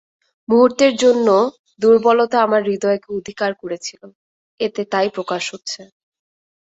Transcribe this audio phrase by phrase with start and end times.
[0.49, 1.27] মুহূর্তের জন্য
[1.81, 4.01] দুর্বলতা আমার হৃদয়কে অধিকার করেছিল,
[4.59, 5.81] এতে তাই প্রকাশ হচ্ছে।